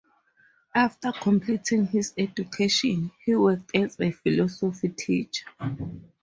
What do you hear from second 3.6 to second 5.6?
as a philosophy teacher.